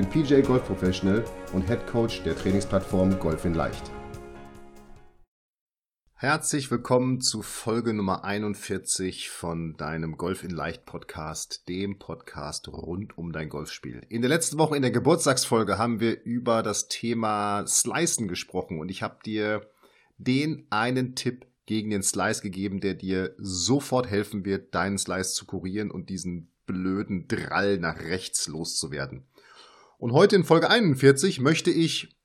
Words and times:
bin 0.00 0.08
PJ 0.08 0.40
Golf 0.40 0.64
Professional 0.64 1.22
und 1.52 1.66
Head 1.66 1.86
Coach 1.86 2.22
der 2.22 2.34
Trainingsplattform 2.34 3.18
Golf 3.18 3.44
in 3.44 3.52
Leicht. 3.52 3.90
Herzlich 6.14 6.70
willkommen 6.70 7.20
zu 7.20 7.42
Folge 7.42 7.92
Nummer 7.92 8.24
41 8.24 9.28
von 9.28 9.76
deinem 9.76 10.16
Golf 10.16 10.42
in 10.42 10.52
Leicht 10.52 10.86
Podcast, 10.86 11.68
dem 11.68 11.98
Podcast 11.98 12.68
rund 12.68 13.18
um 13.18 13.30
dein 13.32 13.50
Golfspiel. 13.50 14.00
In 14.08 14.22
der 14.22 14.30
letzten 14.30 14.56
Woche 14.56 14.76
in 14.76 14.80
der 14.80 14.90
Geburtstagsfolge 14.90 15.76
haben 15.76 16.00
wir 16.00 16.22
über 16.22 16.62
das 16.62 16.88
Thema 16.88 17.66
Slicen 17.66 18.26
gesprochen 18.26 18.80
und 18.80 18.90
ich 18.90 19.02
habe 19.02 19.18
dir 19.22 19.68
den 20.16 20.66
einen 20.70 21.14
Tipp 21.14 21.46
gegen 21.66 21.90
den 21.90 22.02
Slice 22.02 22.40
gegeben, 22.40 22.80
der 22.80 22.94
dir 22.94 23.34
sofort 23.36 24.08
helfen 24.08 24.46
wird, 24.46 24.74
deinen 24.74 24.96
Slice 24.96 25.34
zu 25.34 25.44
kurieren 25.44 25.90
und 25.90 26.08
diesen 26.08 26.50
blöden 26.64 27.28
Drall 27.28 27.78
nach 27.78 28.00
rechts 28.00 28.46
loszuwerden. 28.46 29.24
Und 30.00 30.12
heute 30.12 30.34
in 30.34 30.44
Folge 30.44 30.70
41 30.70 31.40
möchte 31.40 31.70
ich 31.70 32.16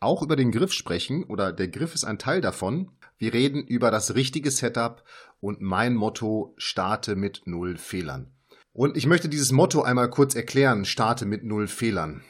auch 0.00 0.20
über 0.20 0.36
den 0.36 0.52
Griff 0.52 0.74
sprechen, 0.74 1.24
oder 1.24 1.50
der 1.50 1.68
Griff 1.68 1.94
ist 1.94 2.04
ein 2.04 2.18
Teil 2.18 2.42
davon. 2.42 2.90
Wir 3.16 3.32
reden 3.32 3.66
über 3.66 3.90
das 3.90 4.14
richtige 4.14 4.50
Setup 4.50 5.02
und 5.40 5.62
mein 5.62 5.94
Motto, 5.94 6.52
starte 6.58 7.16
mit 7.16 7.40
null 7.46 7.78
Fehlern. 7.78 8.34
Und 8.74 8.98
ich 8.98 9.06
möchte 9.06 9.30
dieses 9.30 9.50
Motto 9.50 9.80
einmal 9.80 10.10
kurz 10.10 10.34
erklären, 10.34 10.84
starte 10.84 11.24
mit 11.24 11.42
null 11.42 11.68
Fehlern. 11.68 12.22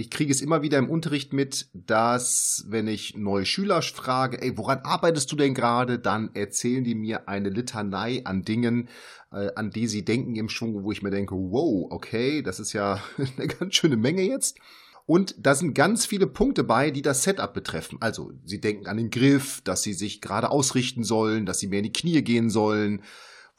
Ich 0.00 0.08
kriege 0.08 0.32
es 0.32 0.40
immer 0.40 0.62
wieder 0.62 0.78
im 0.78 0.88
Unterricht 0.88 1.34
mit, 1.34 1.68
dass 1.74 2.64
wenn 2.66 2.88
ich 2.88 3.18
neue 3.18 3.44
Schüler 3.44 3.82
frage, 3.82 4.40
ey, 4.40 4.56
woran 4.56 4.78
arbeitest 4.78 5.30
du 5.30 5.36
denn 5.36 5.52
gerade, 5.52 5.98
dann 5.98 6.30
erzählen 6.34 6.82
die 6.82 6.94
mir 6.94 7.28
eine 7.28 7.50
Litanei 7.50 8.22
an 8.24 8.42
Dingen, 8.42 8.88
äh, 9.30 9.50
an 9.56 9.70
die 9.70 9.86
sie 9.86 10.02
denken 10.02 10.36
im 10.36 10.48
Schwung, 10.48 10.84
wo 10.84 10.90
ich 10.90 11.02
mir 11.02 11.10
denke, 11.10 11.34
wow, 11.34 11.86
okay, 11.90 12.40
das 12.40 12.60
ist 12.60 12.72
ja 12.72 13.02
eine 13.36 13.46
ganz 13.46 13.74
schöne 13.74 13.98
Menge 13.98 14.22
jetzt. 14.22 14.58
Und 15.04 15.34
da 15.38 15.54
sind 15.54 15.74
ganz 15.74 16.06
viele 16.06 16.26
Punkte 16.26 16.64
bei, 16.64 16.90
die 16.90 17.02
das 17.02 17.22
Setup 17.22 17.52
betreffen. 17.52 17.98
Also, 18.00 18.32
sie 18.46 18.60
denken 18.60 18.86
an 18.86 18.96
den 18.96 19.10
Griff, 19.10 19.60
dass 19.64 19.82
sie 19.82 19.92
sich 19.92 20.22
gerade 20.22 20.50
ausrichten 20.50 21.04
sollen, 21.04 21.44
dass 21.44 21.58
sie 21.58 21.66
mehr 21.66 21.80
in 21.80 21.84
die 21.84 21.92
Knie 21.92 22.22
gehen 22.22 22.48
sollen, 22.48 23.02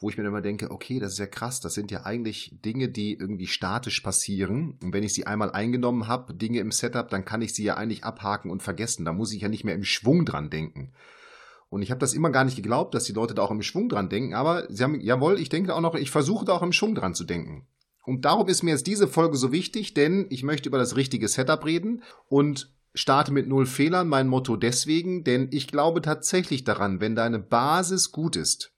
wo 0.02 0.10
ich 0.10 0.18
mir 0.18 0.24
immer 0.24 0.42
denke, 0.42 0.70
okay, 0.70 0.98
das 0.98 1.12
ist 1.12 1.18
ja 1.18 1.26
krass, 1.26 1.60
das 1.60 1.74
sind 1.74 1.90
ja 1.90 2.04
eigentlich 2.04 2.58
Dinge, 2.64 2.88
die 2.88 3.14
irgendwie 3.14 3.46
statisch 3.46 4.00
passieren. 4.00 4.78
Und 4.82 4.92
wenn 4.92 5.04
ich 5.04 5.14
sie 5.14 5.26
einmal 5.26 5.52
eingenommen 5.52 6.08
habe, 6.08 6.34
Dinge 6.34 6.58
im 6.58 6.72
Setup, 6.72 7.08
dann 7.08 7.24
kann 7.24 7.42
ich 7.42 7.54
sie 7.54 7.64
ja 7.64 7.76
eigentlich 7.76 8.04
abhaken 8.04 8.50
und 8.50 8.62
vergessen. 8.62 9.04
Da 9.04 9.12
muss 9.12 9.32
ich 9.32 9.42
ja 9.42 9.48
nicht 9.48 9.64
mehr 9.64 9.74
im 9.74 9.84
Schwung 9.84 10.24
dran 10.24 10.50
denken. 10.50 10.92
Und 11.70 11.80
ich 11.80 11.90
habe 11.90 12.00
das 12.00 12.12
immer 12.12 12.30
gar 12.30 12.44
nicht 12.44 12.56
geglaubt, 12.56 12.94
dass 12.94 13.04
die 13.04 13.14
Leute 13.14 13.32
da 13.32 13.42
auch 13.42 13.50
im 13.50 13.62
Schwung 13.62 13.88
dran 13.88 14.10
denken, 14.10 14.34
aber 14.34 14.66
sie 14.68 14.84
haben, 14.84 15.00
jawohl, 15.00 15.40
ich 15.40 15.48
denke 15.48 15.74
auch 15.74 15.80
noch, 15.80 15.94
ich 15.94 16.10
versuche 16.10 16.44
da 16.44 16.52
auch 16.52 16.62
im 16.62 16.72
Schwung 16.72 16.94
dran 16.94 17.14
zu 17.14 17.24
denken. 17.24 17.66
Und 18.04 18.24
darum 18.26 18.48
ist 18.48 18.62
mir 18.62 18.72
jetzt 18.72 18.86
diese 18.86 19.08
Folge 19.08 19.38
so 19.38 19.52
wichtig, 19.52 19.94
denn 19.94 20.26
ich 20.28 20.42
möchte 20.42 20.68
über 20.68 20.76
das 20.76 20.96
richtige 20.96 21.28
Setup 21.28 21.64
reden 21.64 22.02
und 22.28 22.70
starte 22.94 23.32
mit 23.32 23.48
null 23.48 23.64
Fehlern, 23.64 24.08
mein 24.08 24.28
Motto 24.28 24.56
deswegen, 24.56 25.24
denn 25.24 25.48
ich 25.50 25.66
glaube 25.66 26.02
tatsächlich 26.02 26.64
daran, 26.64 27.00
wenn 27.00 27.14
deine 27.14 27.38
Basis 27.38 28.12
gut 28.12 28.36
ist, 28.36 28.72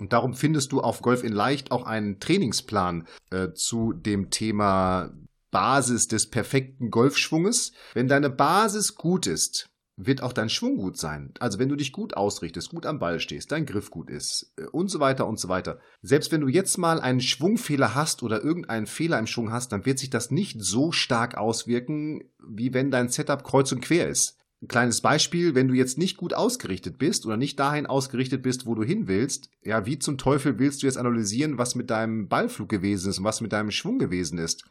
und 0.00 0.12
darum 0.12 0.34
findest 0.34 0.72
du 0.72 0.80
auf 0.80 1.02
Golf 1.02 1.22
in 1.22 1.32
Leicht 1.32 1.70
auch 1.70 1.84
einen 1.84 2.18
Trainingsplan 2.18 3.06
äh, 3.30 3.52
zu 3.52 3.92
dem 3.92 4.30
Thema 4.30 5.12
Basis 5.50 6.08
des 6.08 6.30
perfekten 6.30 6.90
Golfschwunges. 6.90 7.72
Wenn 7.92 8.08
deine 8.08 8.30
Basis 8.30 8.94
gut 8.94 9.26
ist, 9.26 9.68
wird 9.96 10.22
auch 10.22 10.32
dein 10.32 10.48
Schwung 10.48 10.76
gut 10.76 10.96
sein. 10.96 11.34
Also 11.38 11.58
wenn 11.58 11.68
du 11.68 11.76
dich 11.76 11.92
gut 11.92 12.16
ausrichtest, 12.16 12.70
gut 12.70 12.86
am 12.86 12.98
Ball 12.98 13.20
stehst, 13.20 13.52
dein 13.52 13.66
Griff 13.66 13.90
gut 13.90 14.08
ist 14.08 14.54
äh, 14.56 14.64
und 14.64 14.88
so 14.88 15.00
weiter 15.00 15.26
und 15.26 15.38
so 15.38 15.48
weiter. 15.48 15.78
Selbst 16.00 16.32
wenn 16.32 16.40
du 16.40 16.48
jetzt 16.48 16.78
mal 16.78 17.00
einen 17.00 17.20
Schwungfehler 17.20 17.94
hast 17.94 18.22
oder 18.22 18.42
irgendeinen 18.42 18.86
Fehler 18.86 19.18
im 19.18 19.26
Schwung 19.26 19.52
hast, 19.52 19.72
dann 19.72 19.84
wird 19.84 19.98
sich 19.98 20.08
das 20.08 20.30
nicht 20.30 20.62
so 20.62 20.92
stark 20.92 21.36
auswirken, 21.36 22.24
wie 22.42 22.72
wenn 22.72 22.90
dein 22.90 23.08
Setup 23.10 23.44
kreuz 23.44 23.70
und 23.72 23.82
quer 23.82 24.08
ist. 24.08 24.39
Ein 24.62 24.68
kleines 24.68 25.00
Beispiel, 25.00 25.54
wenn 25.54 25.68
du 25.68 25.74
jetzt 25.74 25.96
nicht 25.96 26.18
gut 26.18 26.34
ausgerichtet 26.34 26.98
bist 26.98 27.24
oder 27.24 27.38
nicht 27.38 27.58
dahin 27.58 27.86
ausgerichtet 27.86 28.42
bist, 28.42 28.66
wo 28.66 28.74
du 28.74 28.82
hin 28.82 29.08
willst, 29.08 29.48
ja, 29.62 29.86
wie 29.86 29.98
zum 29.98 30.18
Teufel 30.18 30.58
willst 30.58 30.82
du 30.82 30.86
jetzt 30.86 30.98
analysieren, 30.98 31.56
was 31.56 31.74
mit 31.74 31.88
deinem 31.88 32.28
Ballflug 32.28 32.68
gewesen 32.68 33.08
ist 33.08 33.18
und 33.18 33.24
was 33.24 33.40
mit 33.40 33.52
deinem 33.52 33.70
Schwung 33.70 33.98
gewesen 33.98 34.38
ist? 34.38 34.64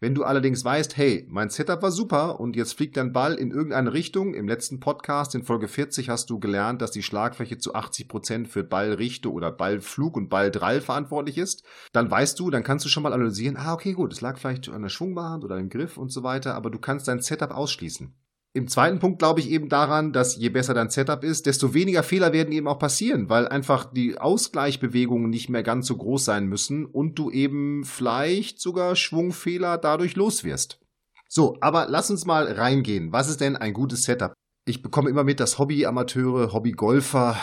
Wenn 0.00 0.14
du 0.14 0.24
allerdings 0.24 0.64
weißt, 0.64 0.96
hey, 0.96 1.26
mein 1.28 1.50
Setup 1.50 1.82
war 1.82 1.90
super 1.90 2.40
und 2.40 2.56
jetzt 2.56 2.74
fliegt 2.74 2.96
dein 2.96 3.12
Ball 3.12 3.34
in 3.34 3.50
irgendeine 3.50 3.92
Richtung, 3.92 4.32
im 4.32 4.48
letzten 4.48 4.80
Podcast 4.80 5.34
in 5.34 5.42
Folge 5.42 5.68
40 5.68 6.08
hast 6.08 6.30
du 6.30 6.38
gelernt, 6.38 6.80
dass 6.80 6.90
die 6.90 7.02
Schlagfläche 7.02 7.58
zu 7.58 7.74
80 7.74 8.08
Prozent 8.08 8.48
für 8.48 8.64
Ballrichtung 8.64 9.34
oder 9.34 9.52
Ballflug 9.52 10.16
und 10.16 10.30
Balldrall 10.30 10.80
verantwortlich 10.80 11.36
ist, 11.36 11.62
dann 11.92 12.10
weißt 12.10 12.38
du, 12.40 12.50
dann 12.50 12.62
kannst 12.62 12.86
du 12.86 12.88
schon 12.88 13.02
mal 13.02 13.12
analysieren, 13.12 13.56
ah, 13.58 13.74
okay, 13.74 13.92
gut, 13.92 14.14
es 14.14 14.22
lag 14.22 14.38
vielleicht 14.38 14.70
an 14.70 14.82
der 14.82 14.88
Schwungbahn 14.88 15.44
oder 15.44 15.58
im 15.58 15.68
Griff 15.68 15.98
und 15.98 16.10
so 16.10 16.22
weiter, 16.22 16.54
aber 16.54 16.70
du 16.70 16.78
kannst 16.78 17.08
dein 17.08 17.20
Setup 17.20 17.50
ausschließen. 17.50 18.14
Im 18.56 18.68
zweiten 18.68 19.00
Punkt 19.00 19.18
glaube 19.18 19.40
ich 19.40 19.50
eben 19.50 19.68
daran, 19.68 20.14
dass 20.14 20.36
je 20.36 20.48
besser 20.48 20.72
dein 20.72 20.88
Setup 20.88 21.22
ist, 21.22 21.44
desto 21.44 21.74
weniger 21.74 22.02
Fehler 22.02 22.32
werden 22.32 22.52
eben 22.52 22.68
auch 22.68 22.78
passieren, 22.78 23.28
weil 23.28 23.46
einfach 23.46 23.84
die 23.84 24.16
Ausgleichbewegungen 24.16 25.28
nicht 25.28 25.50
mehr 25.50 25.62
ganz 25.62 25.86
so 25.86 25.94
groß 25.94 26.24
sein 26.24 26.46
müssen 26.46 26.86
und 26.86 27.18
du 27.18 27.30
eben 27.30 27.84
vielleicht 27.84 28.58
sogar 28.58 28.96
Schwungfehler 28.96 29.76
dadurch 29.76 30.16
loswirst. 30.16 30.80
So, 31.28 31.58
aber 31.60 31.86
lass 31.90 32.10
uns 32.10 32.24
mal 32.24 32.50
reingehen. 32.50 33.12
Was 33.12 33.28
ist 33.28 33.42
denn 33.42 33.56
ein 33.56 33.74
gutes 33.74 34.04
Setup? 34.04 34.32
Ich 34.64 34.80
bekomme 34.80 35.10
immer 35.10 35.22
mit, 35.22 35.38
dass 35.38 35.58
Hobby-Amateure, 35.58 36.54
Hobby-Golfer, 36.54 37.36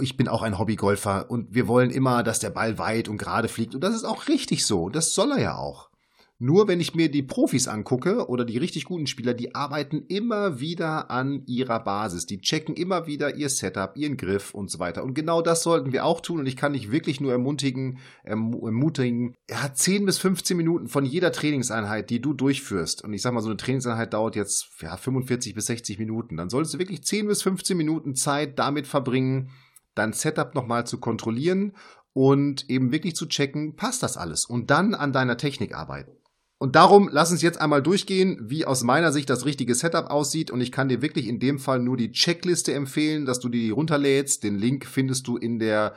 ich 0.00 0.16
bin 0.16 0.28
auch 0.28 0.40
ein 0.40 0.58
Hobbygolfer 0.58 1.30
und 1.30 1.54
wir 1.54 1.68
wollen 1.68 1.90
immer, 1.90 2.22
dass 2.22 2.38
der 2.38 2.48
Ball 2.48 2.78
weit 2.78 3.10
und 3.10 3.18
gerade 3.18 3.48
fliegt. 3.48 3.74
Und 3.74 3.84
das 3.84 3.94
ist 3.94 4.04
auch 4.04 4.28
richtig 4.28 4.64
so. 4.64 4.88
Das 4.88 5.12
soll 5.12 5.32
er 5.32 5.40
ja 5.40 5.56
auch. 5.58 5.90
Nur 6.40 6.66
wenn 6.66 6.80
ich 6.80 6.96
mir 6.96 7.10
die 7.10 7.22
Profis 7.22 7.68
angucke 7.68 8.28
oder 8.28 8.44
die 8.44 8.58
richtig 8.58 8.86
guten 8.86 9.06
Spieler, 9.06 9.34
die 9.34 9.54
arbeiten 9.54 10.04
immer 10.08 10.58
wieder 10.58 11.08
an 11.08 11.44
ihrer 11.46 11.78
Basis. 11.78 12.26
Die 12.26 12.40
checken 12.40 12.74
immer 12.74 13.06
wieder 13.06 13.36
ihr 13.36 13.48
Setup, 13.48 13.96
ihren 13.96 14.16
Griff 14.16 14.52
und 14.52 14.68
so 14.68 14.80
weiter. 14.80 15.04
Und 15.04 15.14
genau 15.14 15.42
das 15.42 15.62
sollten 15.62 15.92
wir 15.92 16.04
auch 16.04 16.20
tun. 16.20 16.40
Und 16.40 16.46
ich 16.46 16.56
kann 16.56 16.72
dich 16.72 16.90
wirklich 16.90 17.20
nur 17.20 17.30
ermutigen, 17.30 17.98
ermutigen, 18.24 19.36
ja, 19.48 19.72
10 19.72 20.06
bis 20.06 20.18
15 20.18 20.56
Minuten 20.56 20.88
von 20.88 21.04
jeder 21.04 21.30
Trainingseinheit, 21.30 22.10
die 22.10 22.20
du 22.20 22.34
durchführst. 22.34 23.04
Und 23.04 23.12
ich 23.12 23.22
sag 23.22 23.32
mal, 23.32 23.40
so 23.40 23.48
eine 23.48 23.56
Trainingseinheit 23.56 24.12
dauert 24.12 24.34
jetzt, 24.34 24.70
ja, 24.80 24.96
45 24.96 25.54
bis 25.54 25.66
60 25.66 26.00
Minuten. 26.00 26.36
Dann 26.36 26.50
solltest 26.50 26.74
du 26.74 26.78
wirklich 26.80 27.04
10 27.04 27.28
bis 27.28 27.42
15 27.42 27.76
Minuten 27.76 28.16
Zeit 28.16 28.58
damit 28.58 28.88
verbringen, 28.88 29.50
dein 29.94 30.12
Setup 30.12 30.52
nochmal 30.56 30.84
zu 30.84 30.98
kontrollieren 30.98 31.74
und 32.12 32.68
eben 32.68 32.90
wirklich 32.90 33.14
zu 33.14 33.26
checken, 33.26 33.76
passt 33.76 34.02
das 34.02 34.16
alles? 34.16 34.46
Und 34.46 34.70
dann 34.70 34.94
an 34.94 35.12
deiner 35.12 35.36
Technik 35.36 35.76
arbeiten. 35.76 36.12
Und 36.58 36.76
darum 36.76 37.08
lass 37.10 37.32
uns 37.32 37.42
jetzt 37.42 37.60
einmal 37.60 37.82
durchgehen, 37.82 38.38
wie 38.42 38.64
aus 38.64 38.84
meiner 38.84 39.12
Sicht 39.12 39.28
das 39.28 39.44
richtige 39.44 39.74
Setup 39.74 40.06
aussieht. 40.10 40.50
Und 40.50 40.60
ich 40.60 40.72
kann 40.72 40.88
dir 40.88 41.02
wirklich 41.02 41.26
in 41.26 41.40
dem 41.40 41.58
Fall 41.58 41.80
nur 41.80 41.96
die 41.96 42.12
Checkliste 42.12 42.72
empfehlen, 42.72 43.26
dass 43.26 43.40
du 43.40 43.48
die 43.48 43.70
runterlädst. 43.70 44.44
Den 44.44 44.56
Link 44.56 44.86
findest 44.86 45.26
du 45.26 45.36
in 45.36 45.58
der 45.58 45.94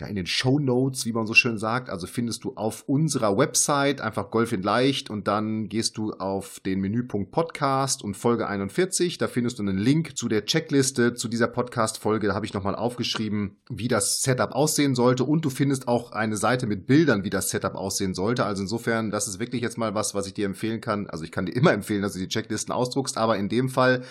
ja, 0.00 0.06
in 0.06 0.14
den 0.14 0.26
Show 0.26 0.60
Notes, 0.60 1.06
wie 1.06 1.12
man 1.12 1.26
so 1.26 1.34
schön 1.34 1.58
sagt. 1.58 1.90
Also 1.90 2.06
findest 2.06 2.44
du 2.44 2.52
auf 2.54 2.84
unserer 2.86 3.36
Website 3.36 4.00
einfach 4.00 4.30
Golf 4.30 4.52
in 4.52 4.62
Leicht 4.62 5.10
und 5.10 5.26
dann 5.26 5.68
gehst 5.68 5.98
du 5.98 6.12
auf 6.12 6.60
den 6.60 6.80
Menüpunkt 6.80 7.32
Podcast 7.32 8.04
und 8.04 8.16
Folge 8.16 8.46
41. 8.46 9.18
Da 9.18 9.26
findest 9.26 9.58
du 9.58 9.64
einen 9.64 9.76
Link 9.76 10.16
zu 10.16 10.28
der 10.28 10.44
Checkliste 10.44 11.14
zu 11.14 11.26
dieser 11.26 11.48
Podcast-Folge. 11.48 12.28
Da 12.28 12.34
habe 12.34 12.46
ich 12.46 12.54
nochmal 12.54 12.76
aufgeschrieben, 12.76 13.56
wie 13.68 13.88
das 13.88 14.22
Setup 14.22 14.52
aussehen 14.52 14.94
sollte 14.94 15.24
und 15.24 15.44
du 15.44 15.50
findest 15.50 15.88
auch 15.88 16.12
eine 16.12 16.36
Seite 16.36 16.68
mit 16.68 16.86
Bildern, 16.86 17.24
wie 17.24 17.30
das 17.30 17.50
Setup 17.50 17.74
aussehen 17.74 18.14
sollte. 18.14 18.44
Also 18.44 18.62
insofern, 18.62 19.10
das 19.10 19.26
ist 19.26 19.40
wirklich 19.40 19.62
jetzt 19.62 19.78
mal 19.78 19.96
was, 19.96 20.14
was 20.14 20.28
ich 20.28 20.34
dir 20.34 20.46
empfehlen 20.46 20.80
kann. 20.80 21.08
Also 21.08 21.24
ich 21.24 21.32
kann 21.32 21.46
dir 21.46 21.52
immer 21.56 21.72
empfehlen, 21.72 22.02
dass 22.02 22.12
du 22.12 22.20
die 22.20 22.28
Checklisten 22.28 22.72
ausdruckst, 22.72 23.18
aber 23.18 23.36
in 23.36 23.48
dem 23.48 23.68
Fall 23.68 24.04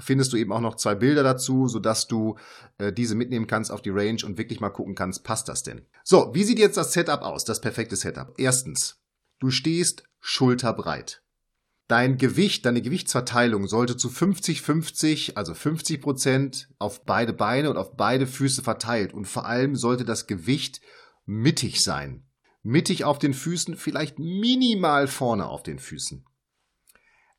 findest 0.00 0.32
du 0.32 0.36
eben 0.36 0.52
auch 0.52 0.60
noch 0.60 0.76
zwei 0.76 0.94
Bilder 0.94 1.22
dazu, 1.22 1.68
sodass 1.68 2.06
du 2.06 2.36
äh, 2.78 2.92
diese 2.92 3.14
mitnehmen 3.14 3.46
kannst 3.46 3.70
auf 3.70 3.82
die 3.82 3.90
Range 3.90 4.24
und 4.24 4.38
wirklich 4.38 4.60
mal 4.60 4.70
gucken 4.70 4.94
kannst, 4.94 5.24
passt 5.24 5.48
das 5.48 5.62
denn? 5.62 5.86
So, 6.04 6.30
wie 6.34 6.44
sieht 6.44 6.58
jetzt 6.58 6.76
das 6.76 6.92
Setup 6.92 7.22
aus, 7.22 7.44
das 7.44 7.60
perfekte 7.60 7.96
Setup? 7.96 8.34
Erstens, 8.36 9.00
du 9.38 9.50
stehst 9.50 10.04
schulterbreit. 10.20 11.22
Dein 11.88 12.18
Gewicht, 12.18 12.66
deine 12.66 12.82
Gewichtsverteilung 12.82 13.68
sollte 13.68 13.96
zu 13.96 14.08
50-50, 14.08 15.36
also 15.36 15.54
50 15.54 16.00
Prozent 16.00 16.68
auf 16.80 17.04
beide 17.04 17.32
Beine 17.32 17.70
und 17.70 17.76
auf 17.76 17.96
beide 17.96 18.26
Füße 18.26 18.62
verteilt. 18.62 19.14
Und 19.14 19.26
vor 19.26 19.46
allem 19.46 19.76
sollte 19.76 20.04
das 20.04 20.26
Gewicht 20.26 20.80
mittig 21.26 21.84
sein. 21.84 22.24
Mittig 22.64 23.04
auf 23.04 23.20
den 23.20 23.34
Füßen, 23.34 23.76
vielleicht 23.76 24.18
minimal 24.18 25.06
vorne 25.06 25.46
auf 25.46 25.62
den 25.62 25.78
Füßen. 25.78 26.24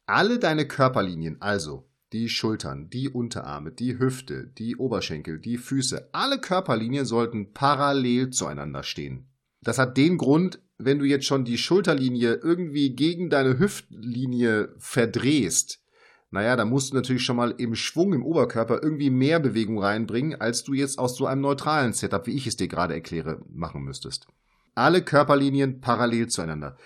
alle 0.06 0.40
deine 0.40 0.66
Körperlinien, 0.66 1.42
also 1.42 1.90
die 2.14 2.30
Schultern, 2.30 2.90
die 2.90 3.10
Unterarme, 3.10 3.72
die 3.72 4.00
Hüfte, 4.00 4.48
die 4.58 4.78
Oberschenkel, 4.78 5.40
die 5.40 5.58
Füße, 5.58 6.10
alle 6.14 6.40
Körperlinien 6.40 7.06
sollten 7.06 7.54
parallel 7.54 8.30
zueinander 8.30 8.84
stehen. 8.84 9.28
Das 9.62 9.78
hat 9.78 9.98
den 9.98 10.18
Grund, 10.18 10.62
wenn 10.78 11.00
du 11.00 11.06
jetzt 11.06 11.26
schon 11.26 11.44
die 11.44 11.58
Schulterlinie 11.58 12.36
irgendwie 12.36 12.96
gegen 12.96 13.30
deine 13.30 13.60
Hüftlinie 13.60 14.74
verdrehst, 14.78 15.82
naja, 16.30 16.58
da 16.58 16.66
musst 16.66 16.92
du 16.92 16.96
natürlich 16.96 17.24
schon 17.24 17.38
mal 17.38 17.52
im 17.58 17.74
Schwung 17.74 18.14
im 18.14 18.26
Oberkörper 18.26 18.84
irgendwie 18.84 19.10
mehr 19.10 19.40
Bewegung 19.40 19.82
reinbringen, 19.82 20.40
als 20.40 20.64
du 20.64 20.74
jetzt 20.74 21.00
aus 21.00 21.16
so 21.16 21.26
einem 21.26 21.42
neutralen 21.42 21.94
Setup, 21.94 22.28
wie 22.28 22.36
ich 22.36 22.48
es 22.48 22.58
dir 22.58 22.68
gerade 22.68 22.94
erkläre, 22.94 23.42
machen 23.50 23.84
müsstest. 23.84 24.28
Alle 24.76 25.02
Körperlinien 25.02 25.80
parallel 25.80 26.28
zueinander. 26.28 26.78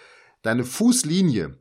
Deine 0.44 0.64
Fußlinie 0.64 1.58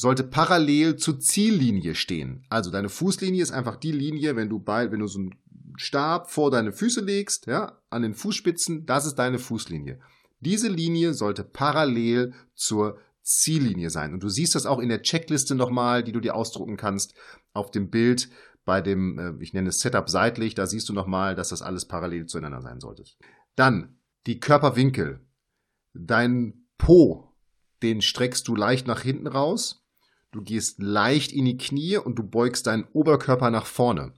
sollte 0.00 0.24
parallel 0.24 0.96
zur 0.96 1.20
Ziellinie 1.20 1.94
stehen. 1.94 2.42
Also 2.48 2.70
deine 2.70 2.88
Fußlinie 2.88 3.42
ist 3.42 3.50
einfach 3.50 3.76
die 3.76 3.92
Linie, 3.92 4.34
wenn 4.34 4.48
du 4.48 4.58
bei, 4.58 4.90
wenn 4.90 5.00
du 5.00 5.06
so 5.06 5.18
einen 5.18 5.34
Stab 5.76 6.30
vor 6.30 6.50
deine 6.50 6.72
Füße 6.72 7.02
legst, 7.02 7.46
ja, 7.46 7.82
an 7.90 8.00
den 8.00 8.14
Fußspitzen, 8.14 8.86
das 8.86 9.04
ist 9.04 9.16
deine 9.16 9.38
Fußlinie. 9.38 10.00
Diese 10.40 10.68
Linie 10.68 11.12
sollte 11.12 11.44
parallel 11.44 12.32
zur 12.54 12.96
Ziellinie 13.20 13.90
sein. 13.90 14.14
Und 14.14 14.22
du 14.22 14.30
siehst 14.30 14.54
das 14.54 14.64
auch 14.64 14.78
in 14.78 14.88
der 14.88 15.02
Checkliste 15.02 15.54
nochmal, 15.54 16.02
die 16.02 16.12
du 16.12 16.20
dir 16.20 16.34
ausdrucken 16.34 16.78
kannst, 16.78 17.12
auf 17.52 17.70
dem 17.70 17.90
Bild 17.90 18.30
bei 18.64 18.80
dem, 18.80 19.18
äh, 19.18 19.34
ich 19.42 19.52
nenne 19.52 19.68
es 19.68 19.80
Setup 19.80 20.08
seitlich, 20.08 20.54
da 20.54 20.66
siehst 20.66 20.88
du 20.88 20.94
nochmal, 20.94 21.34
dass 21.34 21.50
das 21.50 21.60
alles 21.60 21.84
parallel 21.84 22.24
zueinander 22.24 22.62
sein 22.62 22.80
sollte. 22.80 23.04
Dann 23.54 23.98
die 24.26 24.40
Körperwinkel. 24.40 25.20
Dein 25.92 26.66
Po, 26.78 27.34
den 27.82 28.00
streckst 28.00 28.48
du 28.48 28.56
leicht 28.56 28.86
nach 28.86 29.02
hinten 29.02 29.26
raus. 29.26 29.79
Du 30.32 30.42
gehst 30.42 30.80
leicht 30.80 31.32
in 31.32 31.44
die 31.44 31.56
Knie 31.56 31.96
und 31.96 32.18
du 32.18 32.22
beugst 32.22 32.66
deinen 32.66 32.84
Oberkörper 32.92 33.50
nach 33.50 33.66
vorne. 33.66 34.14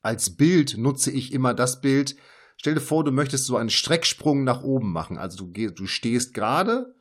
Als 0.00 0.36
Bild 0.36 0.76
nutze 0.78 1.10
ich 1.10 1.32
immer 1.32 1.54
das 1.54 1.80
Bild, 1.80 2.16
Stell 2.60 2.74
dir 2.74 2.82
vor, 2.82 3.04
du 3.04 3.10
möchtest 3.10 3.46
so 3.46 3.56
einen 3.56 3.70
Strecksprung 3.70 4.44
nach 4.44 4.62
oben 4.62 4.92
machen. 4.92 5.16
Also 5.16 5.38
du, 5.38 5.50
gehst, 5.50 5.78
du 5.78 5.86
stehst 5.86 6.34
gerade 6.34 6.94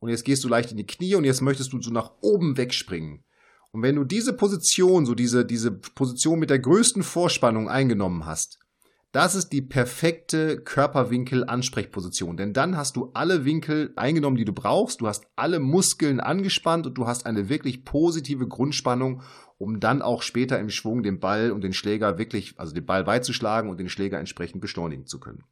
und 0.00 0.08
jetzt 0.08 0.24
gehst 0.24 0.42
du 0.42 0.48
leicht 0.48 0.72
in 0.72 0.76
die 0.76 0.88
Knie 0.88 1.14
und 1.14 1.22
jetzt 1.22 1.40
möchtest 1.40 1.72
du 1.72 1.80
so 1.80 1.92
nach 1.92 2.10
oben 2.20 2.56
wegspringen. 2.56 3.22
Und 3.70 3.82
wenn 3.82 3.94
du 3.94 4.02
diese 4.02 4.32
Position, 4.32 5.06
so 5.06 5.14
diese, 5.14 5.46
diese 5.46 5.70
Position 5.70 6.40
mit 6.40 6.50
der 6.50 6.58
größten 6.58 7.04
Vorspannung 7.04 7.68
eingenommen 7.68 8.26
hast, 8.26 8.58
das 9.14 9.36
ist 9.36 9.50
die 9.50 9.62
perfekte 9.62 10.60
Körperwinkel-Ansprechposition. 10.60 12.36
Denn 12.36 12.52
dann 12.52 12.76
hast 12.76 12.96
du 12.96 13.12
alle 13.14 13.44
Winkel 13.44 13.92
eingenommen, 13.94 14.36
die 14.36 14.44
du 14.44 14.52
brauchst. 14.52 15.00
Du 15.00 15.06
hast 15.06 15.28
alle 15.36 15.60
Muskeln 15.60 16.18
angespannt 16.18 16.84
und 16.88 16.98
du 16.98 17.06
hast 17.06 17.24
eine 17.24 17.48
wirklich 17.48 17.84
positive 17.84 18.48
Grundspannung, 18.48 19.22
um 19.56 19.78
dann 19.78 20.02
auch 20.02 20.22
später 20.22 20.58
im 20.58 20.68
Schwung 20.68 21.04
den 21.04 21.20
Ball 21.20 21.52
und 21.52 21.62
den 21.62 21.72
Schläger 21.72 22.18
wirklich, 22.18 22.58
also 22.58 22.74
den 22.74 22.86
Ball 22.86 23.04
beizuschlagen 23.04 23.70
und 23.70 23.78
den 23.78 23.88
Schläger 23.88 24.18
entsprechend 24.18 24.60
beschleunigen 24.60 25.06
zu 25.06 25.20
können. 25.20 25.44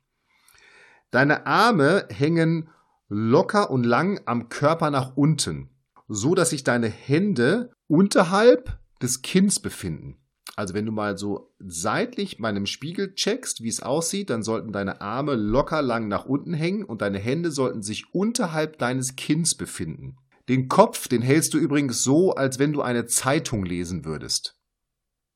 Deine 1.13 1.47
Arme 1.47 2.09
hängen 2.11 2.69
locker 3.09 3.71
und 3.71 3.85
lang 3.85 4.21
am 4.27 4.49
Körper 4.49 4.91
nach 4.91 5.17
unten, 5.17 5.71
so 6.09 6.35
dass 6.35 6.51
sich 6.51 6.65
deine 6.65 6.89
Hände 6.89 7.71
unterhalb 7.87 8.81
des 9.01 9.23
Kinns 9.23 9.61
befinden. 9.61 10.22
Also 10.55 10.75
wenn 10.75 10.85
du 10.85 10.93
mal 10.93 11.17
so 11.17 11.55
seitlich 11.59 12.39
meinem 12.39 12.67
Spiegel 12.67 13.15
checkst, 13.15 13.63
wie 13.63 13.69
es 13.69 13.83
aussieht, 13.83 14.29
dann 14.29 14.43
sollten 14.43 14.73
deine 14.73 15.01
Arme 15.01 15.35
locker 15.35 15.81
lang 15.81 16.09
nach 16.09 16.27
unten 16.27 16.53
hängen 16.53 16.85
und 16.85 17.01
deine 17.01 17.19
Hände 17.19 17.51
sollten 17.51 17.83
sich 17.83 18.13
unterhalb 18.15 18.79
deines 18.79 19.17
Kinns 19.17 19.55
befinden. 19.55 20.17
Den 20.49 20.69
Kopf, 20.69 21.09
den 21.09 21.23
hältst 21.23 21.55
du 21.55 21.59
übrigens 21.59 22.03
so, 22.03 22.35
als 22.35 22.59
wenn 22.59 22.73
du 22.73 22.83
eine 22.83 23.07
Zeitung 23.07 23.65
lesen 23.65 24.05
würdest. 24.05 24.59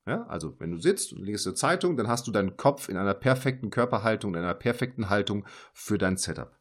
Ja, 0.06 0.24
also 0.26 0.54
wenn 0.60 0.70
du 0.70 0.78
sitzt 0.78 1.12
und 1.12 1.24
liest 1.24 1.46
eine 1.46 1.54
Zeitung, 1.54 1.96
dann 1.96 2.08
hast 2.08 2.26
du 2.26 2.30
deinen 2.30 2.56
Kopf 2.56 2.88
in 2.88 2.96
einer 2.96 3.14
perfekten 3.14 3.70
Körperhaltung, 3.70 4.34
in 4.34 4.40
einer 4.40 4.54
perfekten 4.54 5.08
Haltung 5.08 5.46
für 5.72 5.98
dein 5.98 6.16
Setup. 6.16 6.56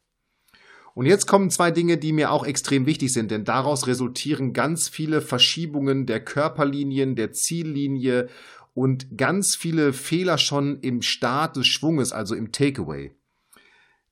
Und 0.95 1.05
jetzt 1.07 1.27
kommen 1.27 1.49
zwei 1.49 1.71
Dinge, 1.71 1.97
die 1.97 2.13
mir 2.13 2.31
auch 2.31 2.45
extrem 2.45 2.85
wichtig 2.85 3.11
sind, 3.11 3.29
denn 3.29 3.43
daraus 3.43 3.85
resultieren 3.85 4.53
ganz 4.53 4.87
viele 4.87 5.21
Verschiebungen 5.21 6.05
der 6.05 6.23
Körperlinien, 6.23 7.17
der 7.17 7.33
Ziellinie 7.33 8.29
und 8.73 9.17
ganz 9.17 9.57
viele 9.57 9.91
Fehler 9.91 10.37
schon 10.37 10.79
im 10.79 11.01
Start 11.01 11.57
des 11.57 11.67
Schwunges, 11.67 12.13
also 12.13 12.33
im 12.33 12.53
Takeaway. 12.53 13.13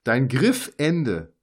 Dein 0.03 0.27
Griffende 0.27 1.33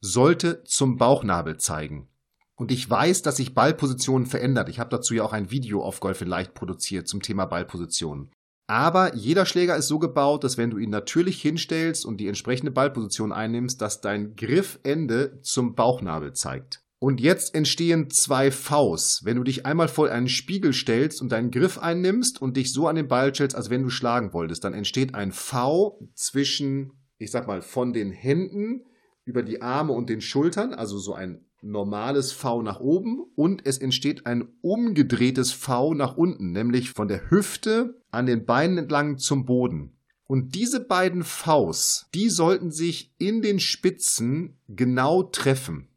sollte 0.00 0.64
zum 0.64 0.96
Bauchnabel 0.96 1.58
zeigen. 1.58 2.08
Und 2.54 2.72
ich 2.72 2.88
weiß, 2.88 3.20
dass 3.20 3.36
sich 3.36 3.54
Ballpositionen 3.54 4.26
verändert. 4.26 4.70
Ich 4.70 4.78
habe 4.78 4.88
dazu 4.88 5.12
ja 5.12 5.24
auch 5.24 5.34
ein 5.34 5.50
Video 5.50 5.82
auf 5.82 6.00
Golf 6.00 6.22
in 6.22 6.28
Leicht 6.28 6.54
produziert 6.54 7.06
zum 7.06 7.20
Thema 7.20 7.44
Ballpositionen. 7.44 8.30
Aber 8.66 9.14
jeder 9.14 9.46
Schläger 9.46 9.76
ist 9.76 9.86
so 9.86 9.98
gebaut, 9.98 10.42
dass 10.42 10.58
wenn 10.58 10.70
du 10.70 10.78
ihn 10.78 10.90
natürlich 10.90 11.40
hinstellst 11.40 12.04
und 12.04 12.18
die 12.18 12.26
entsprechende 12.26 12.72
Ballposition 12.72 13.32
einnimmst, 13.32 13.80
dass 13.80 14.00
dein 14.00 14.34
Griffende 14.34 15.40
zum 15.42 15.74
Bauchnabel 15.74 16.32
zeigt. 16.32 16.82
Und 16.98 17.20
jetzt 17.20 17.54
entstehen 17.54 18.10
zwei 18.10 18.50
Vs. 18.50 19.20
Wenn 19.22 19.36
du 19.36 19.44
dich 19.44 19.66
einmal 19.66 19.86
vor 19.86 20.10
einen 20.10 20.28
Spiegel 20.28 20.72
stellst 20.72 21.20
und 21.20 21.30
deinen 21.30 21.50
Griff 21.50 21.78
einnimmst 21.78 22.40
und 22.40 22.56
dich 22.56 22.72
so 22.72 22.88
an 22.88 22.96
den 22.96 23.06
Ball 23.06 23.34
stellst, 23.34 23.54
als 23.54 23.70
wenn 23.70 23.82
du 23.82 23.90
schlagen 23.90 24.32
wolltest, 24.32 24.64
dann 24.64 24.74
entsteht 24.74 25.14
ein 25.14 25.30
V 25.30 26.00
zwischen, 26.14 26.92
ich 27.18 27.30
sag 27.30 27.46
mal, 27.46 27.60
von 27.60 27.92
den 27.92 28.10
Händen 28.10 28.86
über 29.26 29.42
die 29.42 29.60
Arme 29.60 29.92
und 29.92 30.08
den 30.08 30.22
Schultern, 30.22 30.72
also 30.72 30.98
so 30.98 31.12
ein 31.12 31.44
normales 31.60 32.32
V 32.32 32.62
nach 32.62 32.80
oben 32.80 33.24
und 33.34 33.66
es 33.66 33.78
entsteht 33.78 34.24
ein 34.24 34.48
umgedrehtes 34.62 35.52
V 35.52 35.94
nach 35.94 36.16
unten, 36.16 36.52
nämlich 36.52 36.92
von 36.92 37.08
der 37.08 37.28
Hüfte 37.28 38.00
an 38.10 38.26
den 38.26 38.46
Beinen 38.46 38.78
entlang 38.78 39.18
zum 39.18 39.44
Boden. 39.44 39.92
Und 40.28 40.54
diese 40.54 40.80
beiden 40.80 41.24
Vs, 41.24 42.06
die 42.14 42.30
sollten 42.30 42.70
sich 42.70 43.14
in 43.18 43.42
den 43.42 43.58
Spitzen 43.58 44.58
genau 44.68 45.24
treffen. 45.24 45.88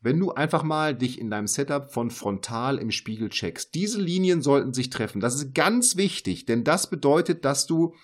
Wenn 0.00 0.20
du 0.20 0.32
einfach 0.32 0.62
mal 0.62 0.94
dich 0.94 1.18
in 1.18 1.30
deinem 1.30 1.46
Setup 1.46 1.90
von 1.90 2.10
frontal 2.10 2.76
im 2.76 2.90
Spiegel 2.90 3.30
checkst, 3.30 3.74
diese 3.74 4.00
Linien 4.00 4.42
sollten 4.42 4.74
sich 4.74 4.90
treffen. 4.90 5.20
Das 5.20 5.34
ist 5.34 5.54
ganz 5.54 5.96
wichtig, 5.96 6.44
denn 6.44 6.64
das 6.64 6.90
bedeutet, 6.90 7.46
dass 7.46 7.66
du 7.66 7.94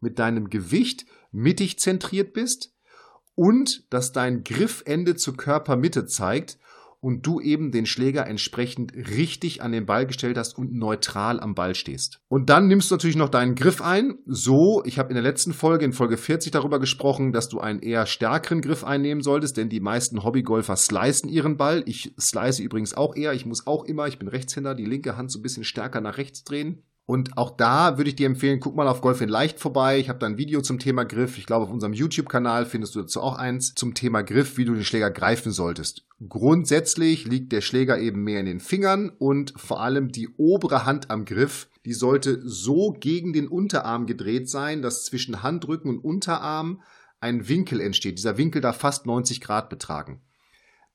mit 0.00 0.18
deinem 0.18 0.48
Gewicht 0.48 1.04
mittig 1.30 1.78
zentriert 1.78 2.32
bist 2.32 2.72
und 3.40 3.84
dass 3.88 4.12
dein 4.12 4.44
Griffende 4.44 5.16
zur 5.16 5.34
Körpermitte 5.34 6.04
zeigt 6.04 6.58
und 7.00 7.24
du 7.24 7.40
eben 7.40 7.72
den 7.72 7.86
Schläger 7.86 8.26
entsprechend 8.26 8.92
richtig 8.94 9.62
an 9.62 9.72
den 9.72 9.86
Ball 9.86 10.04
gestellt 10.04 10.36
hast 10.36 10.58
und 10.58 10.74
neutral 10.74 11.40
am 11.40 11.54
Ball 11.54 11.74
stehst. 11.74 12.20
Und 12.28 12.50
dann 12.50 12.68
nimmst 12.68 12.90
du 12.90 12.96
natürlich 12.96 13.16
noch 13.16 13.30
deinen 13.30 13.54
Griff 13.54 13.80
ein. 13.80 14.18
So, 14.26 14.82
ich 14.84 14.98
habe 14.98 15.08
in 15.08 15.14
der 15.14 15.22
letzten 15.22 15.54
Folge, 15.54 15.86
in 15.86 15.94
Folge 15.94 16.18
40 16.18 16.52
darüber 16.52 16.78
gesprochen, 16.80 17.32
dass 17.32 17.48
du 17.48 17.60
einen 17.60 17.80
eher 17.80 18.04
stärkeren 18.04 18.60
Griff 18.60 18.84
einnehmen 18.84 19.22
solltest, 19.22 19.56
denn 19.56 19.70
die 19.70 19.80
meisten 19.80 20.22
Hobbygolfer 20.22 20.76
slicen 20.76 21.30
ihren 21.30 21.56
Ball. 21.56 21.82
Ich 21.86 22.14
slice 22.20 22.60
übrigens 22.60 22.92
auch 22.92 23.16
eher. 23.16 23.32
Ich 23.32 23.46
muss 23.46 23.66
auch 23.66 23.86
immer, 23.86 24.06
ich 24.06 24.18
bin 24.18 24.28
Rechtshänder, 24.28 24.74
die 24.74 24.84
linke 24.84 25.16
Hand 25.16 25.32
so 25.32 25.38
ein 25.38 25.42
bisschen 25.42 25.64
stärker 25.64 26.02
nach 26.02 26.18
rechts 26.18 26.44
drehen. 26.44 26.82
Und 27.10 27.36
auch 27.36 27.50
da 27.50 27.98
würde 27.98 28.10
ich 28.10 28.14
dir 28.14 28.28
empfehlen, 28.28 28.60
guck 28.60 28.76
mal 28.76 28.86
auf 28.86 29.00
Golf 29.00 29.20
in 29.20 29.28
Leicht 29.28 29.58
vorbei. 29.58 29.98
Ich 29.98 30.08
habe 30.08 30.20
da 30.20 30.26
ein 30.26 30.38
Video 30.38 30.60
zum 30.60 30.78
Thema 30.78 31.02
Griff. 31.02 31.38
Ich 31.38 31.46
glaube, 31.46 31.64
auf 31.64 31.72
unserem 31.72 31.92
YouTube-Kanal 31.92 32.66
findest 32.66 32.94
du 32.94 33.00
dazu 33.00 33.20
auch 33.20 33.34
eins 33.34 33.74
zum 33.74 33.94
Thema 33.94 34.22
Griff, 34.22 34.58
wie 34.58 34.64
du 34.64 34.74
den 34.74 34.84
Schläger 34.84 35.10
greifen 35.10 35.50
solltest. 35.50 36.04
Grundsätzlich 36.28 37.26
liegt 37.26 37.50
der 37.50 37.62
Schläger 37.62 37.98
eben 37.98 38.22
mehr 38.22 38.38
in 38.38 38.46
den 38.46 38.60
Fingern 38.60 39.10
und 39.18 39.54
vor 39.56 39.80
allem 39.80 40.12
die 40.12 40.28
obere 40.36 40.86
Hand 40.86 41.10
am 41.10 41.24
Griff, 41.24 41.68
die 41.84 41.94
sollte 41.94 42.42
so 42.44 42.92
gegen 42.92 43.32
den 43.32 43.48
Unterarm 43.48 44.06
gedreht 44.06 44.48
sein, 44.48 44.80
dass 44.80 45.04
zwischen 45.04 45.42
Handrücken 45.42 45.90
und 45.90 45.98
Unterarm 45.98 46.80
ein 47.18 47.48
Winkel 47.48 47.80
entsteht. 47.80 48.18
Dieser 48.18 48.38
Winkel 48.38 48.62
darf 48.62 48.76
fast 48.76 49.06
90 49.06 49.40
Grad 49.40 49.68
betragen 49.68 50.20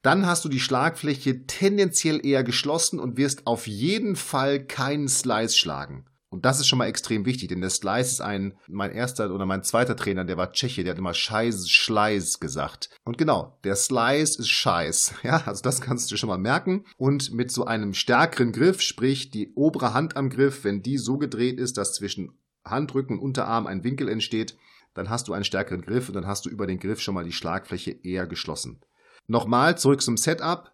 dann 0.06 0.28
hast 0.28 0.46
du 0.46 0.50
die 0.50 0.60
Schlagfläche 0.60 1.48
tendenziell 1.48 2.24
eher 2.24 2.44
geschlossen 2.44 3.00
und 3.00 3.18
wirst 3.18 3.48
auf 3.48 3.66
jeden 3.66 4.16
Fall 4.16 4.64
keinen 4.64 5.08
Slice 5.08 5.58
schlagen. 5.58 6.06
Und 6.30 6.46
das 6.46 6.60
ist 6.60 6.68
schon 6.68 6.80
mal 6.80 6.88
extrem 6.88 7.26
wichtig, 7.26 7.48
denn 7.48 7.62
der 7.62 7.70
Slice 7.70 8.12
ist 8.12 8.22
ein, 8.22 8.56
mein 8.68 8.92
erster 8.92 9.34
oder 9.34 9.46
mein 9.46 9.64
zweiter 9.64 9.96
Trainer, 9.96 10.26
der 10.26 10.38
war 10.38 10.52
Tscheche, 10.52 10.84
der 10.84 10.92
hat 10.92 11.00
immer 11.00 11.14
Scheiß, 11.14 11.70
Schleiß 11.70 12.40
gesagt. 12.40 12.90
Und 13.04 13.18
genau, 13.18 13.58
der 13.64 13.76
Slice 13.76 14.38
ist 14.38 14.50
Scheiß. 14.50 15.14
Ja, 15.24 15.42
also 15.46 15.64
das 15.64 15.82
kannst 15.82 16.12
du 16.12 16.18
schon 16.18 16.30
mal 16.30 16.38
merken. 16.38 16.84
Und 16.98 17.32
mit 17.32 17.52
so 17.52 17.66
einem 17.66 17.94
stärkeren 17.94 18.52
Griff, 18.52 18.82
sprich 18.82 19.32
die 19.32 19.54
obere 19.56 19.94
Hand 19.94 20.18
am 20.18 20.30
Griff, 20.30 20.64
wenn 20.66 20.84
die 20.84 20.98
so 20.98 21.18
gedreht 21.18 21.58
ist, 21.58 21.78
dass 21.78 21.94
zwischen 21.94 22.38
Handrücken 22.64 23.18
und 23.18 23.24
Unterarm 23.24 23.66
ein 23.66 23.84
Winkel 23.84 24.10
entsteht, 24.10 24.58
dann 24.94 25.10
hast 25.10 25.30
du 25.30 25.34
einen 25.34 25.46
stärkeren 25.46 25.82
Griff 25.82 26.10
und 26.10 26.16
dann 26.16 26.28
hast 26.28 26.46
du 26.46 26.50
über 26.50 26.68
den 26.68 26.80
Griff 26.80 27.02
schon 27.02 27.16
mal 27.16 27.24
die 27.24 27.32
Schlagfläche 27.32 27.92
eher 28.04 28.28
geschlossen. 28.28 28.82
Nochmal 29.27 29.77
zurück 29.77 30.01
zum 30.01 30.17
Setup. 30.17 30.72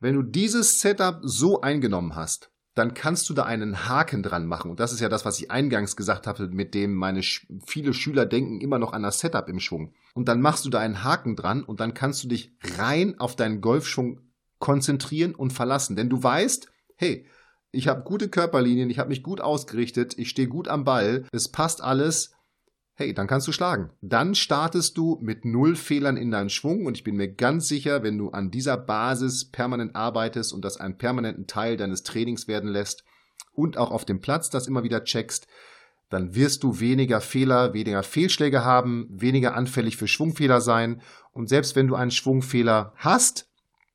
Wenn 0.00 0.14
du 0.14 0.22
dieses 0.22 0.80
Setup 0.80 1.20
so 1.22 1.60
eingenommen 1.60 2.14
hast, 2.14 2.50
dann 2.74 2.92
kannst 2.92 3.28
du 3.30 3.34
da 3.34 3.44
einen 3.44 3.88
Haken 3.88 4.22
dran 4.22 4.46
machen. 4.46 4.70
Und 4.70 4.80
das 4.80 4.92
ist 4.92 5.00
ja 5.00 5.08
das, 5.08 5.24
was 5.24 5.38
ich 5.38 5.50
eingangs 5.50 5.96
gesagt 5.96 6.26
habe, 6.26 6.48
mit 6.48 6.74
dem 6.74 6.94
meine 6.94 7.22
viele 7.22 7.94
Schüler 7.94 8.26
denken 8.26 8.60
immer 8.60 8.78
noch 8.78 8.92
an 8.92 9.02
das 9.02 9.20
Setup 9.20 9.48
im 9.48 9.60
Schwung. 9.60 9.94
Und 10.14 10.28
dann 10.28 10.40
machst 10.40 10.64
du 10.64 10.70
da 10.70 10.80
einen 10.80 11.04
Haken 11.04 11.36
dran 11.36 11.62
und 11.62 11.80
dann 11.80 11.94
kannst 11.94 12.24
du 12.24 12.28
dich 12.28 12.52
rein 12.76 13.18
auf 13.20 13.36
deinen 13.36 13.60
Golfschwung 13.60 14.20
konzentrieren 14.58 15.34
und 15.34 15.52
verlassen. 15.52 15.94
Denn 15.94 16.10
du 16.10 16.22
weißt, 16.22 16.68
hey, 16.96 17.26
ich 17.70 17.88
habe 17.88 18.02
gute 18.02 18.28
Körperlinien, 18.28 18.90
ich 18.90 18.98
habe 18.98 19.08
mich 19.08 19.22
gut 19.22 19.40
ausgerichtet, 19.40 20.18
ich 20.18 20.30
stehe 20.30 20.48
gut 20.48 20.68
am 20.68 20.84
Ball, 20.84 21.24
es 21.32 21.48
passt 21.48 21.82
alles, 21.82 22.33
hey, 22.94 23.12
dann 23.12 23.26
kannst 23.26 23.48
du 23.48 23.52
schlagen. 23.52 23.90
Dann 24.02 24.34
startest 24.34 24.96
du 24.96 25.18
mit 25.20 25.44
null 25.44 25.74
Fehlern 25.74 26.16
in 26.16 26.30
deinen 26.30 26.50
Schwung 26.50 26.86
und 26.86 26.96
ich 26.96 27.04
bin 27.04 27.16
mir 27.16 27.28
ganz 27.28 27.66
sicher, 27.66 28.02
wenn 28.02 28.18
du 28.18 28.30
an 28.30 28.50
dieser 28.50 28.76
Basis 28.76 29.50
permanent 29.50 29.96
arbeitest 29.96 30.52
und 30.52 30.64
das 30.64 30.76
einen 30.76 30.96
permanenten 30.96 31.46
Teil 31.46 31.76
deines 31.76 32.04
Trainings 32.04 32.46
werden 32.46 32.70
lässt 32.70 33.04
und 33.52 33.76
auch 33.76 33.90
auf 33.90 34.04
dem 34.04 34.20
Platz 34.20 34.48
das 34.48 34.68
immer 34.68 34.84
wieder 34.84 35.02
checkst, 35.02 35.48
dann 36.08 36.36
wirst 36.36 36.62
du 36.62 36.78
weniger 36.78 37.20
Fehler, 37.20 37.74
weniger 37.74 38.04
Fehlschläge 38.04 38.64
haben, 38.64 39.08
weniger 39.10 39.56
anfällig 39.56 39.96
für 39.96 40.06
Schwungfehler 40.06 40.60
sein 40.60 41.02
und 41.32 41.48
selbst 41.48 41.74
wenn 41.74 41.88
du 41.88 41.96
einen 41.96 42.12
Schwungfehler 42.12 42.92
hast, 42.96 43.48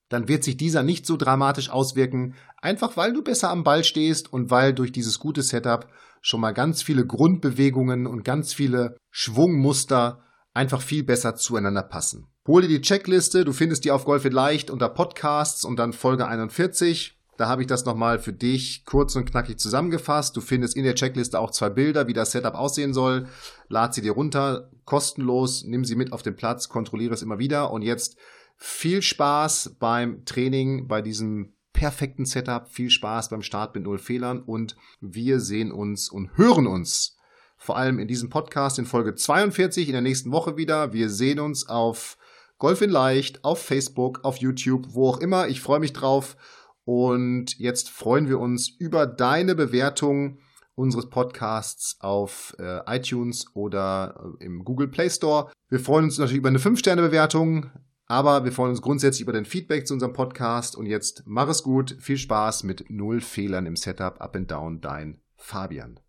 dann 0.09 0.27
wird 0.27 0.43
sich 0.43 0.57
dieser 0.57 0.83
nicht 0.83 1.05
so 1.05 1.15
dramatisch 1.15 1.69
auswirken, 1.69 2.35
einfach 2.57 2.97
weil 2.97 3.13
du 3.13 3.23
besser 3.23 3.49
am 3.49 3.63
Ball 3.63 3.85
stehst 3.85 4.33
und 4.33 4.49
weil 4.49 4.73
durch 4.73 4.91
dieses 4.91 5.19
gute 5.19 5.43
Setup 5.43 5.87
schon 6.21 6.41
mal 6.41 6.51
ganz 6.51 6.81
viele 6.81 7.05
Grundbewegungen 7.05 8.07
und 8.07 8.23
ganz 8.23 8.53
viele 8.53 8.97
Schwungmuster 9.11 10.23
einfach 10.53 10.81
viel 10.81 11.03
besser 11.03 11.35
zueinander 11.35 11.83
passen. 11.83 12.27
Hol 12.47 12.63
dir 12.63 12.67
die 12.67 12.81
Checkliste, 12.81 13.45
du 13.45 13.53
findest 13.53 13.85
die 13.85 13.91
auf 13.91 14.05
Golf 14.05 14.25
in 14.25 14.33
Leicht 14.33 14.71
unter 14.71 14.89
Podcasts 14.89 15.63
und 15.63 15.77
dann 15.77 15.93
Folge 15.93 16.27
41. 16.27 17.15
Da 17.37 17.47
habe 17.47 17.61
ich 17.61 17.67
das 17.67 17.85
nochmal 17.85 18.19
für 18.19 18.33
dich 18.33 18.83
kurz 18.83 19.15
und 19.15 19.23
knackig 19.23 19.59
zusammengefasst. 19.59 20.35
Du 20.35 20.41
findest 20.41 20.75
in 20.75 20.83
der 20.83 20.95
Checkliste 20.95 21.39
auch 21.39 21.51
zwei 21.51 21.69
Bilder, 21.69 22.07
wie 22.07 22.13
das 22.13 22.31
Setup 22.31 22.55
aussehen 22.55 22.93
soll. 22.93 23.27
Lad 23.69 23.93
sie 23.93 24.01
dir 24.01 24.11
runter, 24.11 24.69
kostenlos, 24.83 25.63
nimm 25.63 25.85
sie 25.85 25.95
mit 25.95 26.11
auf 26.11 26.21
den 26.21 26.35
Platz, 26.35 26.67
kontrolliere 26.67 27.13
es 27.13 27.21
immer 27.21 27.39
wieder 27.39 27.71
und 27.71 27.81
jetzt 27.81 28.17
viel 28.57 29.01
Spaß 29.01 29.77
beim 29.79 30.25
Training, 30.25 30.89
bei 30.89 31.01
diesem 31.01 31.53
perfekten 31.79 32.25
Setup. 32.25 32.67
Viel 32.67 32.89
Spaß 32.89 33.29
beim 33.29 33.41
Start 33.41 33.73
mit 33.73 33.85
null 33.85 33.99
Fehlern 33.99 34.41
und 34.41 34.75
wir 34.99 35.39
sehen 35.39 35.71
uns 35.71 36.09
und 36.09 36.35
hören 36.37 36.67
uns 36.67 37.15
vor 37.55 37.77
allem 37.77 37.99
in 37.99 38.07
diesem 38.09 38.29
Podcast 38.29 38.79
in 38.79 38.85
Folge 38.85 39.15
42 39.15 39.87
in 39.87 39.93
der 39.93 40.01
nächsten 40.01 40.33
Woche 40.33 40.57
wieder. 40.57 40.91
Wir 40.91 41.09
sehen 41.09 41.39
uns 41.39 41.69
auf 41.69 42.17
Golf 42.57 42.81
in 42.81 42.89
Leicht, 42.89 43.45
auf 43.45 43.63
Facebook, 43.63 44.25
auf 44.25 44.35
YouTube, 44.37 44.87
wo 44.89 45.07
auch 45.07 45.21
immer. 45.21 45.47
Ich 45.47 45.61
freue 45.61 45.79
mich 45.79 45.93
drauf. 45.93 46.35
Und 46.83 47.57
jetzt 47.57 47.89
freuen 47.89 48.27
wir 48.27 48.39
uns 48.39 48.67
über 48.67 49.07
deine 49.07 49.55
Bewertung 49.55 50.39
unseres 50.75 51.09
Podcasts 51.09 51.95
auf 52.01 52.57
äh, 52.59 52.81
iTunes 52.93 53.45
oder 53.53 54.35
äh, 54.41 54.43
im 54.43 54.65
Google 54.65 54.89
Play 54.89 55.09
Store. 55.09 55.49
Wir 55.69 55.79
freuen 55.79 56.05
uns 56.05 56.17
natürlich 56.17 56.39
über 56.39 56.49
eine 56.49 56.59
5-Sterne-Bewertung. 56.59 57.71
Aber 58.11 58.43
wir 58.43 58.51
freuen 58.51 58.71
uns 58.71 58.81
grundsätzlich 58.81 59.21
über 59.21 59.33
dein 59.33 59.45
Feedback 59.45 59.85
zu 59.85 59.93
unserem 59.93 60.13
Podcast 60.13 60.75
und 60.75 60.87
jetzt 60.87 61.21
mach 61.27 61.47
es 61.47 61.61
gut, 61.61 61.95
viel 61.99 62.17
Spaß 62.17 62.63
mit 62.63 62.89
null 62.89 63.21
Fehlern 63.21 63.67
im 63.67 63.75
Setup 63.75 64.19
Up 64.19 64.35
and 64.35 64.49
Down, 64.49 64.81
dein 64.81 65.21
Fabian. 65.37 65.99